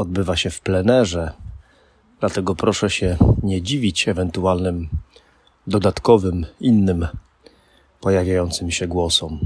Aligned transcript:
odbywa 0.00 0.36
się 0.36 0.50
w 0.50 0.60
plenerze, 0.60 1.32
dlatego 2.20 2.54
proszę 2.54 2.90
się 2.90 3.16
nie 3.42 3.62
dziwić 3.62 4.08
ewentualnym 4.08 4.88
dodatkowym, 5.66 6.46
innym 6.60 7.06
pojawiającym 8.00 8.70
się 8.70 8.86
głosom. 8.86 9.40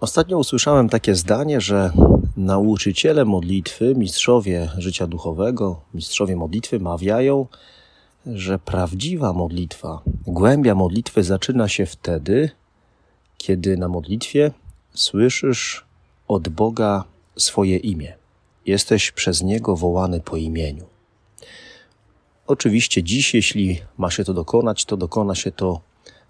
Ostatnio 0.00 0.38
usłyszałem 0.38 0.88
takie 0.88 1.14
zdanie, 1.14 1.60
że 1.60 1.92
nauczyciele 2.36 3.24
modlitwy, 3.24 3.94
mistrzowie 3.94 4.70
życia 4.78 5.06
duchowego, 5.06 5.80
mistrzowie 5.94 6.36
modlitwy 6.36 6.80
mawiają, 6.80 7.46
że 8.26 8.58
prawdziwa 8.58 9.32
modlitwa, 9.32 10.02
głębia 10.26 10.74
modlitwy 10.74 11.22
zaczyna 11.22 11.68
się 11.68 11.86
wtedy, 11.86 12.50
kiedy 13.38 13.76
na 13.76 13.88
modlitwie 13.88 14.50
słyszysz 14.94 15.84
od 16.28 16.48
Boga 16.48 17.04
swoje 17.36 17.76
imię. 17.76 18.16
Jesteś 18.66 19.10
przez 19.10 19.42
Niego 19.42 19.76
wołany 19.76 20.20
po 20.20 20.36
imieniu. 20.36 20.86
Oczywiście 22.46 23.02
dziś, 23.02 23.34
jeśli 23.34 23.80
ma 23.98 24.10
się 24.10 24.24
to 24.24 24.34
dokonać, 24.34 24.84
to 24.84 24.96
dokona 24.96 25.34
się 25.34 25.52
to 25.52 25.80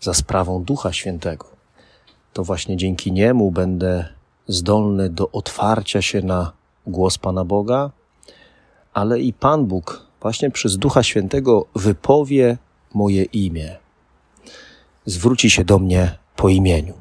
za 0.00 0.14
sprawą 0.14 0.64
Ducha 0.64 0.92
Świętego. 0.92 1.46
To 2.32 2.44
właśnie 2.44 2.76
dzięki 2.76 3.12
Niemu 3.12 3.50
będę 3.50 4.08
zdolny 4.48 5.10
do 5.10 5.30
otwarcia 5.30 6.02
się 6.02 6.22
na 6.22 6.52
głos 6.86 7.18
Pana 7.18 7.44
Boga, 7.44 7.90
ale 8.92 9.20
i 9.20 9.32
Pan 9.32 9.66
Bóg 9.66 10.06
właśnie 10.20 10.50
przez 10.50 10.78
Ducha 10.78 11.02
Świętego 11.02 11.66
wypowie 11.74 12.58
moje 12.94 13.22
imię. 13.22 13.76
Zwróci 15.06 15.50
się 15.50 15.64
do 15.64 15.78
mnie 15.78 16.18
po 16.36 16.48
imieniu. 16.48 16.94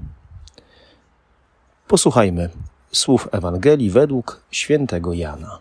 Posłuchajmy 1.87 2.49
słów 2.91 3.27
Ewangelii 3.31 3.89
według 3.89 4.41
świętego 4.51 5.13
Jana. 5.13 5.59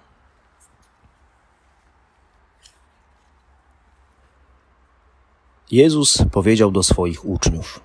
Jezus 5.70 6.18
powiedział 6.32 6.70
do 6.70 6.82
swoich 6.82 7.24
uczniów: 7.24 7.80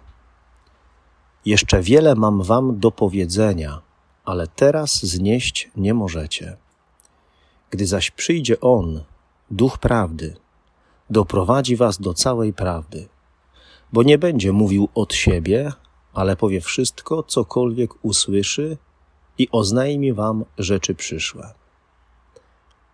Jeszcze 1.46 1.82
wiele 1.82 2.16
mam 2.16 2.44
wam 2.44 2.80
do 2.80 2.92
powiedzenia, 2.92 3.82
ale 4.26 4.48
teraz 4.48 5.04
znieść 5.06 5.72
nie 5.76 5.94
możecie. 5.94 6.58
Gdy 7.70 7.88
zaś 7.88 8.12
przyjdzie 8.12 8.60
On, 8.60 9.04
Duch 9.52 9.78
Prawdy, 9.78 10.36
doprowadzi 11.10 11.76
was 11.76 12.02
do 12.02 12.14
całej 12.14 12.54
prawdy, 12.54 13.08
bo 13.94 14.04
nie 14.04 14.18
będzie 14.18 14.52
mówił 14.52 14.90
od 14.96 15.14
siebie, 15.14 15.72
ale 16.14 16.36
powie 16.36 16.62
wszystko, 16.62 17.24
cokolwiek 17.24 18.06
usłyszy 18.06 18.78
i 19.38 19.48
oznajmi 19.52 20.14
wam 20.14 20.46
rzeczy 20.58 20.96
przyszłe. 20.96 21.54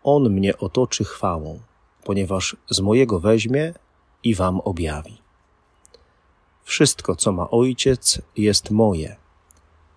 On 0.04 0.30
mnie 0.30 0.58
otoczy 0.58 1.04
chwałą, 1.04 1.60
ponieważ 2.04 2.56
z 2.70 2.80
mojego 2.80 3.20
weźmie 3.20 3.74
i 4.24 4.36
wam 4.36 4.60
objawi. 4.60 5.22
Wszystko, 6.64 7.16
co 7.16 7.32
ma 7.32 7.50
ojciec, 7.50 8.22
jest 8.38 8.72
moje. 8.72 9.16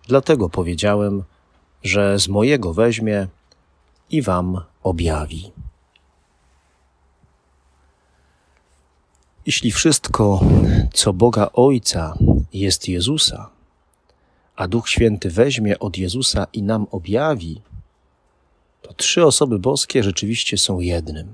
Dlatego 0.07 0.49
powiedziałem, 0.49 1.23
że 1.83 2.19
z 2.19 2.27
mojego 2.27 2.73
weźmie 2.73 3.27
i 4.09 4.21
wam 4.21 4.61
objawi. 4.83 5.51
Jeśli 9.45 9.71
wszystko, 9.71 10.41
co 10.93 11.13
Boga 11.13 11.49
Ojca 11.53 12.17
jest 12.53 12.89
Jezusa, 12.89 13.49
a 14.55 14.67
Duch 14.67 14.89
Święty 14.89 15.29
weźmie 15.29 15.79
od 15.79 15.97
Jezusa 15.97 16.47
i 16.53 16.63
nam 16.63 16.87
objawi, 16.91 17.61
to 18.81 18.93
trzy 18.93 19.25
osoby 19.25 19.59
boskie 19.59 20.03
rzeczywiście 20.03 20.57
są 20.57 20.79
jednym. 20.79 21.33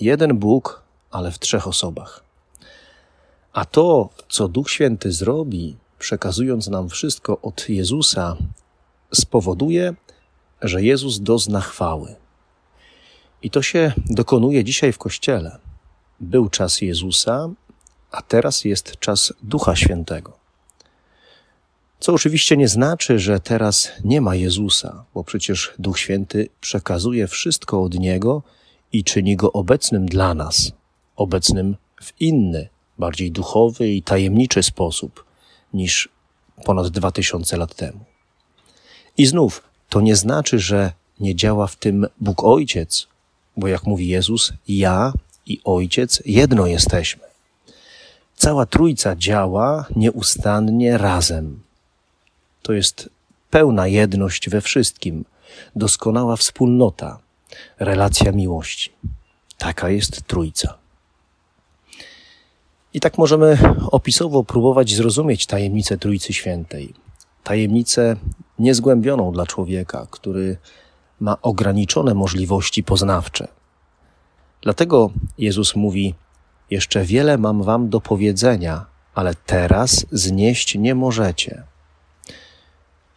Jeden 0.00 0.38
Bóg, 0.38 0.82
ale 1.10 1.32
w 1.32 1.38
trzech 1.38 1.66
osobach. 1.68 2.24
A 3.52 3.64
to, 3.64 4.08
co 4.28 4.48
Duch 4.48 4.70
Święty 4.70 5.12
zrobi, 5.12 5.76
przekazując 5.98 6.68
nam 6.68 6.88
wszystko 6.88 7.40
od 7.40 7.68
Jezusa, 7.68 8.36
spowoduje, 9.14 9.94
że 10.62 10.82
Jezus 10.82 11.20
dozna 11.20 11.60
chwały. 11.60 12.16
I 13.42 13.50
to 13.50 13.62
się 13.62 13.92
dokonuje 14.06 14.64
dzisiaj 14.64 14.92
w 14.92 14.98
Kościele. 14.98 15.58
Był 16.20 16.48
czas 16.48 16.80
Jezusa, 16.80 17.48
a 18.10 18.22
teraz 18.22 18.64
jest 18.64 18.98
czas 18.98 19.32
Ducha 19.42 19.76
Świętego. 19.76 20.45
Co 22.00 22.12
oczywiście 22.12 22.56
nie 22.56 22.68
znaczy, 22.68 23.18
że 23.18 23.40
teraz 23.40 23.92
nie 24.04 24.20
ma 24.20 24.34
Jezusa, 24.34 25.04
bo 25.14 25.24
przecież 25.24 25.74
Duch 25.78 25.98
Święty 25.98 26.48
przekazuje 26.60 27.26
wszystko 27.26 27.82
od 27.82 27.94
Niego 27.94 28.42
i 28.92 29.04
czyni 29.04 29.36
go 29.36 29.52
obecnym 29.52 30.06
dla 30.06 30.34
nas, 30.34 30.72
obecnym 31.16 31.76
w 32.02 32.20
inny, 32.20 32.68
bardziej 32.98 33.32
duchowy 33.32 33.88
i 33.88 34.02
tajemniczy 34.02 34.62
sposób 34.62 35.24
niż 35.74 36.08
ponad 36.64 36.88
dwa 36.88 37.12
tysiące 37.12 37.56
lat 37.56 37.74
temu. 37.74 38.00
I 39.18 39.26
znów, 39.26 39.62
to 39.88 40.00
nie 40.00 40.16
znaczy, 40.16 40.58
że 40.58 40.92
nie 41.20 41.34
działa 41.34 41.66
w 41.66 41.76
tym 41.76 42.06
Bóg 42.20 42.44
Ojciec, 42.44 43.06
bo 43.56 43.68
jak 43.68 43.84
mówi 43.84 44.08
Jezus, 44.08 44.52
ja 44.68 45.12
i 45.46 45.60
Ojciec 45.64 46.22
jedno 46.26 46.66
jesteśmy. 46.66 47.22
Cała 48.36 48.66
Trójca 48.66 49.16
działa 49.16 49.86
nieustannie 49.96 50.98
razem. 50.98 51.65
To 52.66 52.72
jest 52.72 53.10
pełna 53.50 53.86
jedność 53.86 54.50
we 54.50 54.60
wszystkim, 54.60 55.24
doskonała 55.76 56.36
wspólnota, 56.36 57.18
relacja 57.78 58.32
miłości. 58.32 58.92
Taka 59.58 59.88
jest 59.90 60.22
Trójca. 60.22 60.78
I 62.94 63.00
tak 63.00 63.18
możemy 63.18 63.58
opisowo 63.90 64.44
próbować 64.44 64.94
zrozumieć 64.94 65.46
tajemnicę 65.46 65.98
Trójcy 65.98 66.32
Świętej. 66.32 66.94
Tajemnicę 67.44 68.16
niezgłębioną 68.58 69.32
dla 69.32 69.46
człowieka, 69.46 70.06
który 70.10 70.56
ma 71.20 71.36
ograniczone 71.42 72.14
możliwości 72.14 72.84
poznawcze. 72.84 73.48
Dlatego 74.62 75.10
Jezus 75.38 75.76
mówi: 75.76 76.14
Jeszcze 76.70 77.04
wiele 77.04 77.38
mam 77.38 77.62
wam 77.62 77.88
do 77.88 78.00
powiedzenia, 78.00 78.86
ale 79.14 79.34
teraz 79.34 80.06
znieść 80.12 80.74
nie 80.74 80.94
możecie. 80.94 81.75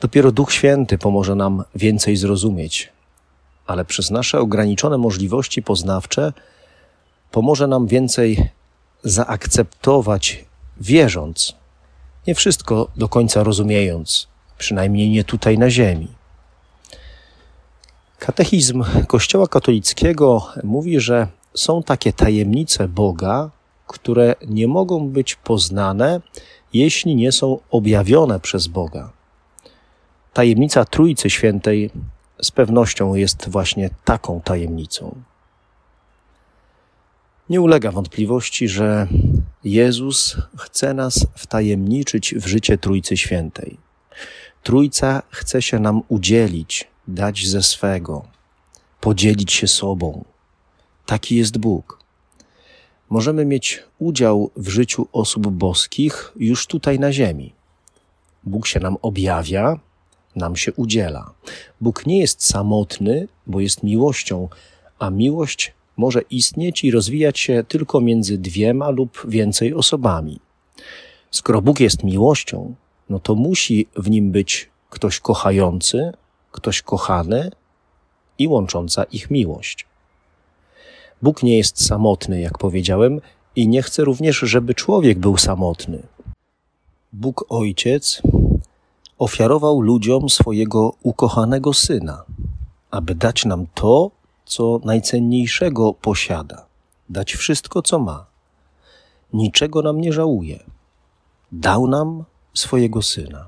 Dopiero 0.01 0.31
Duch 0.31 0.53
Święty 0.53 0.97
pomoże 0.97 1.35
nam 1.35 1.63
więcej 1.75 2.15
zrozumieć, 2.15 2.89
ale 3.67 3.85
przez 3.85 4.11
nasze 4.11 4.39
ograniczone 4.39 4.97
możliwości 4.97 5.61
poznawcze 5.63 6.33
pomoże 7.31 7.67
nam 7.67 7.87
więcej 7.87 8.49
zaakceptować, 9.03 10.45
wierząc, 10.81 11.55
nie 12.27 12.35
wszystko 12.35 12.87
do 12.95 13.09
końca 13.09 13.43
rozumiejąc, 13.43 14.27
przynajmniej 14.57 15.09
nie 15.09 15.23
tutaj 15.23 15.57
na 15.57 15.69
Ziemi. 15.69 16.07
Katechizm 18.19 18.83
Kościoła 19.07 19.47
katolickiego 19.47 20.47
mówi, 20.63 20.99
że 20.99 21.27
są 21.53 21.83
takie 21.83 22.13
tajemnice 22.13 22.87
Boga, 22.87 23.49
które 23.87 24.35
nie 24.47 24.67
mogą 24.67 25.09
być 25.09 25.35
poznane, 25.35 26.21
jeśli 26.73 27.15
nie 27.15 27.31
są 27.31 27.59
objawione 27.71 28.39
przez 28.39 28.67
Boga. 28.67 29.18
Tajemnica 30.33 30.85
Trójcy 30.85 31.29
Świętej 31.29 31.91
z 32.41 32.51
pewnością 32.51 33.15
jest 33.15 33.49
właśnie 33.49 33.89
taką 34.05 34.41
tajemnicą. 34.41 35.15
Nie 37.49 37.61
ulega 37.61 37.91
wątpliwości, 37.91 38.67
że 38.67 39.07
Jezus 39.63 40.37
chce 40.57 40.93
nas 40.93 41.27
wtajemniczyć 41.35 42.35
w 42.35 42.47
życie 42.47 42.77
Trójcy 42.77 43.17
Świętej. 43.17 43.77
Trójca 44.63 45.21
chce 45.29 45.61
się 45.61 45.79
nam 45.79 46.01
udzielić, 46.07 46.87
dać 47.07 47.47
ze 47.47 47.63
swego, 47.63 48.25
podzielić 49.01 49.53
się 49.53 49.67
sobą. 49.67 50.25
Taki 51.05 51.35
jest 51.35 51.57
Bóg. 51.57 51.99
Możemy 53.09 53.45
mieć 53.45 53.83
udział 53.99 54.51
w 54.55 54.69
życiu 54.69 55.07
osób 55.11 55.47
boskich 55.47 56.31
już 56.35 56.67
tutaj 56.67 56.99
na 56.99 57.13
ziemi. 57.13 57.53
Bóg 58.43 58.67
się 58.67 58.79
nam 58.79 58.97
objawia, 59.01 59.79
nam 60.39 60.55
się 60.55 60.73
udziela. 60.73 61.33
Bóg 61.81 62.05
nie 62.05 62.19
jest 62.19 62.45
samotny, 62.45 63.27
bo 63.47 63.59
jest 63.59 63.83
miłością, 63.83 64.49
a 64.99 65.09
miłość 65.09 65.73
może 65.97 66.21
istnieć 66.21 66.83
i 66.83 66.91
rozwijać 66.91 67.39
się 67.39 67.63
tylko 67.67 68.01
między 68.01 68.37
dwiema 68.37 68.89
lub 68.89 69.21
więcej 69.27 69.73
osobami. 69.73 70.39
Skoro 71.31 71.61
Bóg 71.61 71.79
jest 71.79 72.03
miłością, 72.03 72.75
no 73.09 73.19
to 73.19 73.35
musi 73.35 73.87
w 73.95 74.09
nim 74.09 74.31
być 74.31 74.69
ktoś 74.89 75.19
kochający, 75.19 76.11
ktoś 76.51 76.81
kochany 76.81 77.51
i 78.37 78.47
łącząca 78.47 79.03
ich 79.03 79.31
miłość. 79.31 79.85
Bóg 81.21 81.43
nie 81.43 81.57
jest 81.57 81.85
samotny, 81.85 82.41
jak 82.41 82.57
powiedziałem, 82.57 83.21
i 83.55 83.67
nie 83.67 83.81
chce 83.81 84.03
również, 84.03 84.37
żeby 84.39 84.75
człowiek 84.75 85.19
był 85.19 85.37
samotny. 85.37 86.03
Bóg 87.13 87.45
Ojciec 87.49 88.21
ofiarował 89.19 89.81
ludziom 89.81 90.29
swojego 90.29 90.93
ukochanego 91.03 91.73
Syna, 91.73 92.23
aby 92.91 93.15
dać 93.15 93.45
nam 93.45 93.65
to, 93.73 94.11
co 94.45 94.81
najcenniejszego 94.85 95.93
posiada, 95.93 96.65
dać 97.09 97.33
wszystko, 97.33 97.81
co 97.81 97.99
ma. 97.99 98.25
Niczego 99.33 99.81
nam 99.81 100.01
nie 100.01 100.13
żałuje. 100.13 100.59
Dał 101.51 101.87
nam 101.87 102.23
swojego 102.53 103.01
Syna. 103.01 103.47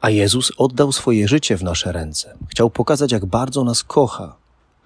A 0.00 0.10
Jezus 0.10 0.52
oddał 0.56 0.92
swoje 0.92 1.28
życie 1.28 1.56
w 1.56 1.62
nasze 1.62 1.92
ręce. 1.92 2.36
Chciał 2.48 2.70
pokazać, 2.70 3.12
jak 3.12 3.26
bardzo 3.26 3.64
nas 3.64 3.84
kocha. 3.84 4.36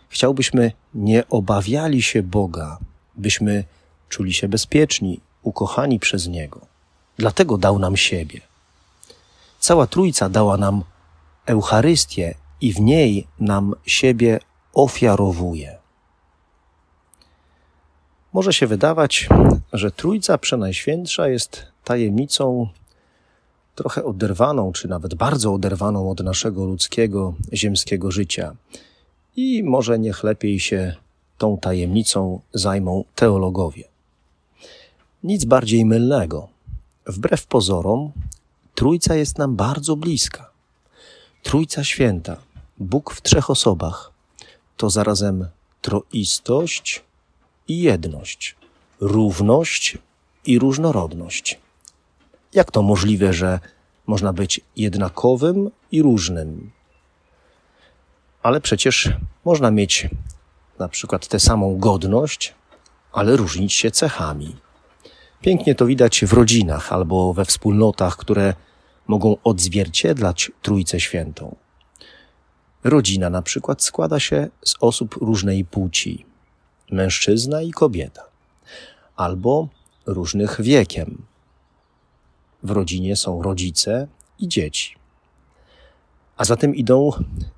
Chciał, 0.09 0.35
byśmy 0.35 0.73
nie 0.95 1.29
obawiali 1.29 2.03
się 2.03 2.23
Boga, 2.23 2.79
byśmy 3.17 3.65
czuli 4.09 4.33
się 4.33 4.49
bezpieczni, 4.49 5.21
ukochani 5.43 5.99
przez 5.99 6.29
Niego. 6.29 6.61
Dlatego 7.17 7.59
dał 7.59 7.79
nam 7.79 7.97
siebie. 7.97 8.52
Cała 9.63 9.87
Trójca 9.87 10.29
dała 10.29 10.57
nam 10.57 10.85
Eucharystię 11.47 12.35
i 12.61 12.73
w 12.73 12.81
niej 12.81 13.27
nam 13.41 13.75
siebie 13.87 14.41
ofiarowuje. 14.75 15.79
Może 18.33 18.53
się 18.53 18.67
wydawać, 18.67 19.29
że 19.73 19.91
Trójca 19.91 20.39
Przenajświętsza 20.39 21.29
jest 21.29 21.67
tajemnicą 21.85 22.69
trochę 23.75 24.05
oderwaną, 24.05 24.73
czy 24.73 24.89
nawet 24.89 25.15
bardzo 25.15 25.55
oderwaną 25.55 26.11
od 26.11 26.21
naszego 26.21 26.65
ludzkiego, 26.65 27.35
ziemskiego 27.53 28.11
życia. 28.11 28.57
I 29.37 29.63
może 29.63 29.99
niech 29.99 30.25
lepiej 30.25 30.61
się 30.61 30.97
tą 31.39 31.59
tajemnicą 31.59 32.41
zajmą 32.55 33.05
teologowie. 33.15 33.85
Nic 35.25 35.45
bardziej 35.45 35.85
mylnego. 35.85 36.49
Wbrew 37.07 37.47
pozorom, 37.47 38.13
Trójca 38.75 39.15
jest 39.15 39.39
nam 39.39 39.57
bardzo 39.57 39.97
bliska. 39.97 40.51
Trójca 41.43 41.85
Święta, 41.85 42.37
Bóg 42.79 43.15
w 43.15 43.23
trzech 43.23 43.51
osobach, 43.51 44.13
to 44.77 44.91
zarazem 44.91 45.49
troistość 45.81 47.03
i 47.69 47.83
jedność, 47.83 48.57
równość 49.01 49.99
i 50.47 50.59
różnorodność. 50.59 51.61
Jak 52.55 52.71
to 52.71 52.83
możliwe, 52.83 53.33
że 53.33 53.61
można 54.07 54.33
być 54.33 54.61
jednakowym 54.77 55.71
i 55.93 56.03
różnym? 56.03 56.71
Ale 58.43 58.61
przecież 58.61 59.11
można 59.45 59.71
mieć 59.71 60.09
na 60.79 60.89
przykład 60.89 61.29
tę 61.29 61.41
samą 61.41 61.79
godność, 61.79 62.55
ale 63.13 63.37
różnić 63.37 63.73
się 63.73 63.91
cechami. 63.91 64.57
Pięknie 65.43 65.75
to 65.75 65.87
widać 65.87 66.25
w 66.25 66.33
rodzinach 66.33 66.93
albo 66.93 67.35
we 67.35 67.45
wspólnotach, 67.45 68.17
które 68.17 68.55
mogą 69.07 69.37
odzwierciedlać 69.45 70.53
Trójcę 70.63 71.01
Świętą. 71.01 71.57
Rodzina 72.85 73.31
na 73.31 73.43
przykład 73.43 73.83
składa 73.83 74.21
się 74.21 74.49
z 74.65 74.75
osób 74.81 75.15
różnej 75.21 75.65
płci, 75.65 76.27
mężczyzna 76.91 77.63
i 77.63 77.71
kobieta, 77.71 78.23
albo 79.17 79.69
różnych 80.07 80.61
wiekiem. 80.61 81.23
W 82.63 82.71
rodzinie 82.71 83.17
są 83.17 83.43
rodzice 83.43 84.09
i 84.39 84.49
dzieci. 84.49 84.97
A 86.37 86.45
zatem 86.45 86.75
idą 86.75 87.11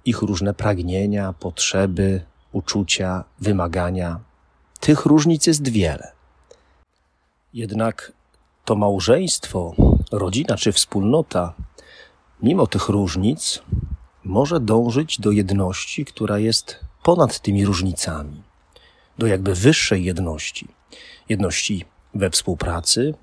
ich 0.04 0.22
różne 0.22 0.54
pragnienia, 0.54 1.32
potrzeby, 1.32 2.24
uczucia, 2.52 3.24
wymagania. 3.40 4.20
Tych 4.80 5.06
różnic 5.06 5.46
jest 5.46 5.68
wiele. 5.68 6.13
Jednak 7.54 8.12
to 8.64 8.76
małżeństwo, 8.76 9.74
rodzina 10.12 10.56
czy 10.56 10.72
wspólnota, 10.72 11.54
mimo 12.42 12.66
tych 12.66 12.88
różnic, 12.88 13.62
może 14.24 14.60
dążyć 14.60 15.20
do 15.20 15.30
jedności, 15.30 16.04
która 16.04 16.38
jest 16.38 16.80
ponad 17.02 17.40
tymi 17.40 17.64
różnicami, 17.64 18.42
do 19.18 19.26
jakby 19.26 19.54
wyższej 19.54 20.04
jedności. 20.04 20.68
Jedności 21.28 21.84
we 22.14 22.30
współpracy, 22.30 23.14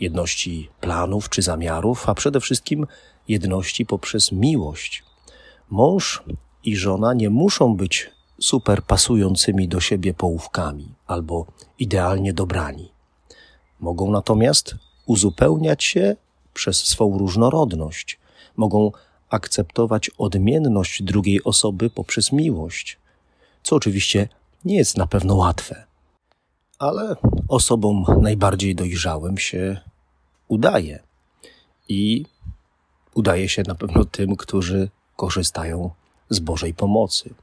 jedności 0.00 0.68
planów 0.80 1.28
czy 1.28 1.42
zamiarów, 1.42 2.08
a 2.08 2.14
przede 2.14 2.40
wszystkim 2.40 2.86
jedności 3.28 3.86
poprzez 3.86 4.32
miłość. 4.32 5.04
Mąż 5.70 6.22
i 6.64 6.76
żona 6.76 7.14
nie 7.14 7.30
muszą 7.30 7.76
być 7.76 8.10
super 8.40 8.82
pasującymi 8.82 9.68
do 9.68 9.80
siebie 9.80 10.14
połówkami 10.14 10.94
albo 11.06 11.46
idealnie 11.78 12.32
dobrani. 12.32 12.91
Mogą 13.82 14.10
natomiast 14.10 14.74
uzupełniać 15.06 15.84
się 15.84 16.16
przez 16.54 16.84
swą 16.84 17.18
różnorodność, 17.18 18.18
mogą 18.56 18.92
akceptować 19.30 20.10
odmienność 20.18 21.02
drugiej 21.02 21.44
osoby 21.44 21.90
poprzez 21.90 22.32
miłość, 22.32 22.98
co 23.62 23.76
oczywiście 23.76 24.28
nie 24.64 24.76
jest 24.76 24.96
na 24.96 25.06
pewno 25.06 25.34
łatwe. 25.34 25.84
Ale 26.78 27.16
osobom 27.48 28.04
najbardziej 28.20 28.74
dojrzałym 28.74 29.38
się 29.38 29.80
udaje. 30.48 31.02
I 31.88 32.26
udaje 33.14 33.48
się 33.48 33.62
na 33.66 33.74
pewno 33.74 34.04
tym, 34.04 34.36
którzy 34.36 34.88
korzystają 35.16 35.90
z 36.30 36.38
Bożej 36.38 36.74
pomocy. 36.74 37.34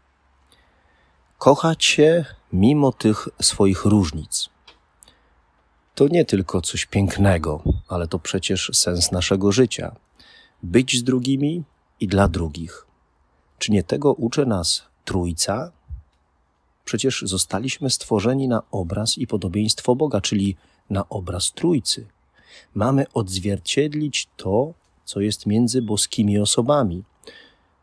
Kochać 1.37 1.85
się 1.85 2.25
mimo 2.53 2.91
tych 2.91 3.27
swoich 3.41 3.85
różnic. 3.85 4.49
To 5.99 6.07
nie 6.07 6.25
tylko 6.25 6.61
coś 6.61 6.85
pięknego, 6.85 7.63
ale 7.87 8.07
to 8.07 8.19
przecież 8.19 8.71
sens 8.73 9.11
naszego 9.11 9.51
życia. 9.51 9.95
Być 10.63 10.97
z 10.97 11.03
drugimi 11.03 11.63
i 11.99 12.07
dla 12.07 12.27
drugich. 12.27 12.85
Czy 13.57 13.71
nie 13.71 13.83
tego 13.83 14.13
uczy 14.13 14.45
nas 14.45 14.83
Trójca? 15.05 15.71
Przecież 16.85 17.23
zostaliśmy 17.25 17.89
stworzeni 17.89 18.47
na 18.47 18.61
obraz 18.71 19.17
i 19.17 19.27
podobieństwo 19.27 19.95
Boga, 19.95 20.21
czyli 20.21 20.55
na 20.89 21.09
obraz 21.09 21.51
Trójcy. 21.51 22.07
Mamy 22.73 23.05
odzwierciedlić 23.13 24.27
to, 24.37 24.73
co 25.05 25.21
jest 25.21 25.45
między 25.45 25.81
boskimi 25.81 26.39
osobami. 26.39 27.03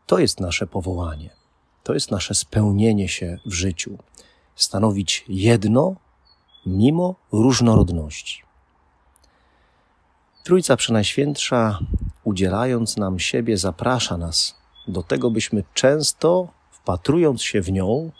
To 0.05 0.19
jest 0.19 0.39
nasze 0.39 0.67
powołanie. 0.67 1.29
To 1.83 1.93
jest 1.93 2.11
nasze 2.11 2.35
spełnienie 2.35 3.09
się 3.09 3.39
w 3.45 3.53
życiu. 3.53 3.97
Stanowić 4.55 5.25
jedno 5.27 5.95
mimo 6.67 7.15
różnorodności. 7.31 8.43
Trójca 10.43 10.77
Przenajświętsza, 10.77 11.79
udzielając 12.23 12.97
nam 12.97 13.19
siebie, 13.19 13.57
zaprasza 13.57 14.17
nas 14.17 14.55
do 14.87 15.03
tego, 15.03 15.31
byśmy 15.31 15.63
często, 15.73 16.47
wpatrując 16.71 17.43
się 17.43 17.61
w 17.61 17.71
nią, 17.71 18.11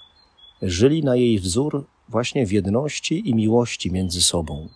żyli 0.62 1.04
na 1.04 1.16
jej 1.16 1.40
wzór 1.40 1.86
właśnie 2.10 2.46
w 2.46 2.52
jedności 2.52 3.30
i 3.30 3.36
miłości 3.36 3.92
między 3.92 4.22
sobą. 4.22 4.70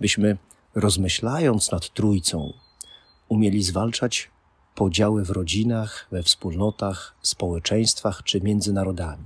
Byśmy, 0.00 0.36
rozmyślając 0.74 1.70
nad 1.70 1.94
Trójcą, 1.94 2.52
umieli 3.28 3.62
zwalczać 3.62 4.30
podziały 4.74 5.24
w 5.24 5.30
rodzinach, 5.30 6.08
we 6.10 6.22
wspólnotach, 6.22 7.14
społeczeństwach 7.22 8.22
czy 8.22 8.40
między 8.40 8.72
narodami. 8.72 9.24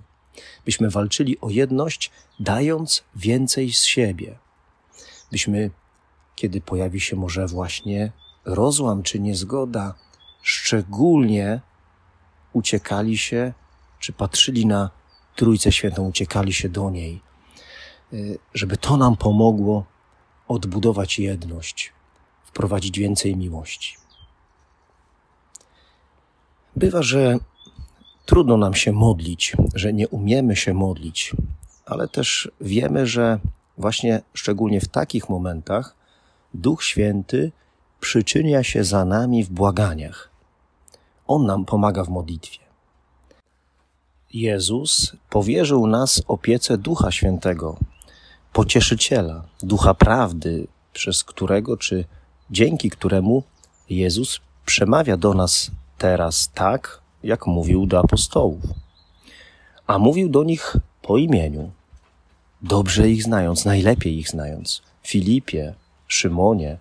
Byśmy 0.65 0.91
walczyli 0.91 1.41
o 1.41 1.51
jedność, 1.51 2.11
dając 2.41 3.05
więcej 3.17 3.73
z 3.73 3.83
siebie. 3.83 4.39
Byśmy, 5.31 5.71
kiedy 6.37 6.61
pojawi 6.61 7.01
się 7.01 7.17
może 7.17 7.47
właśnie 7.47 8.12
rozłam 8.45 9.03
czy 9.03 9.21
niezgoda, 9.21 9.95
szczególnie 10.43 11.61
uciekali 12.53 13.19
się, 13.19 13.53
czy 13.99 14.12
patrzyli 14.12 14.67
na 14.67 14.91
Trójcę 15.37 15.73
Świętą, 15.73 16.09
uciekali 16.09 16.53
się 16.53 16.69
do 16.69 16.91
niej, 16.91 17.21
y, 18.12 18.39
żeby 18.55 18.77
to 18.77 18.97
nam 18.97 19.17
pomogło 19.17 19.85
odbudować 20.49 21.19
jedność, 21.19 21.93
wprowadzić 22.45 22.99
więcej 22.99 23.37
miłości. 23.37 23.97
Bywa, 26.77 27.03
że 27.03 27.39
trudno 28.26 28.57
nam 28.57 28.75
się 28.75 28.93
modlić, 28.93 29.57
że 29.75 29.93
nie 29.93 30.09
umiemy 30.09 30.57
się 30.57 30.75
modlić, 30.75 31.33
ale 31.87 32.09
też 32.09 32.50
wiemy, 32.61 33.07
że 33.07 33.38
właśnie 33.79 34.23
szczególnie 34.35 34.81
w 34.81 34.88
takich 34.88 35.29
momentach 35.29 35.97
Duch 36.55 36.85
Święty 36.85 37.52
przyczynia 38.00 38.62
się 38.62 38.85
za 38.85 39.05
nami 39.05 39.45
w 39.45 39.50
błaganiach, 39.50 40.31
On 41.26 41.47
nam 41.47 41.64
pomaga 41.64 42.05
w 42.05 42.09
modlitwie. 42.09 42.59
Jezus 44.33 45.17
powierzył 45.31 45.87
nas 45.87 46.23
opiece 46.29 46.79
Ducha 46.79 47.12
Świętego, 47.12 47.76
pocieszyciela, 48.52 49.45
ducha 49.62 49.95
prawdy, 49.95 50.67
przez 50.93 51.25
którego 51.25 51.76
czy 51.76 52.05
dzięki 52.50 52.91
któremu 52.91 53.43
Jezus 53.91 54.41
przemawia 54.67 55.17
do 55.17 55.35
nas 55.35 55.71
teraz 55.99 56.50
tak, 56.55 57.01
jak 57.25 57.47
mówił 57.47 57.87
do 57.87 57.99
apostołów. 57.99 58.62
A 59.87 59.99
mówił 59.99 60.29
do 60.29 60.45
nich 60.45 60.76
po 61.02 61.19
imieniu, 61.19 61.71
dobrze 62.62 63.11
ich 63.11 63.23
znając, 63.23 63.64
najlepiej 63.64 64.19
ich 64.19 64.29
znając. 64.29 64.83
Filipie, 65.02 65.75
Szymonie, 66.07 66.79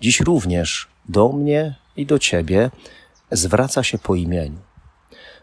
dziś 0.00 0.20
również 0.20 0.88
do 1.08 1.28
mnie 1.28 1.74
i 1.96 2.06
do 2.06 2.18
ciebie 2.18 2.70
zwraca 3.30 3.82
się 3.82 3.98
po 3.98 4.14
imieniu. 4.14 4.58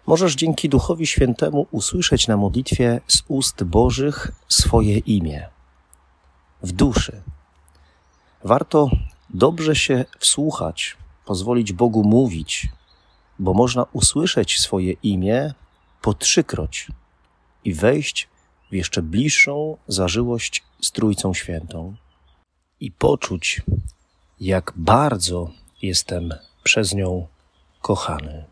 Możesz 0.07 0.35
dzięki 0.35 0.69
Duchowi 0.69 1.07
Świętemu 1.07 1.67
usłyszeć 1.71 2.27
na 2.27 2.37
modlitwie 2.37 3.01
z 3.07 3.23
ust 3.27 3.63
Bożych 3.63 4.31
swoje 4.47 4.97
imię 4.97 5.49
w 6.63 6.71
duszy. 6.71 7.21
Warto 8.43 8.89
dobrze 9.29 9.75
się 9.75 10.05
wsłuchać, 10.19 10.97
pozwolić 11.25 11.73
Bogu 11.73 12.03
mówić, 12.03 12.67
bo 13.41 13.53
można 13.53 13.85
usłyszeć 13.93 14.59
swoje 14.59 14.93
imię 15.03 15.53
po 16.01 16.13
trzykroć 16.13 16.87
i 17.65 17.73
wejść 17.73 18.29
w 18.71 18.73
jeszcze 18.73 19.01
bliższą 19.01 19.77
zażyłość 19.87 20.63
z 20.81 20.91
Trójcą 20.91 21.33
Świętą 21.33 21.95
i 22.79 22.91
poczuć, 22.91 23.61
jak 24.39 24.73
bardzo 24.75 25.51
jestem 25.81 26.33
przez 26.63 26.93
nią 26.93 27.27
kochany. 27.81 28.45